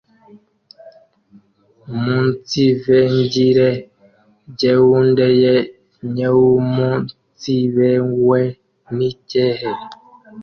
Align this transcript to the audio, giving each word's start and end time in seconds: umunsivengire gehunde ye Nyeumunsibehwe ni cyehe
umunsivengire 1.93 3.69
gehunde 4.61 5.25
ye 5.41 5.55
Nyeumunsibehwe 6.13 8.41
ni 8.95 9.09
cyehe 9.29 9.71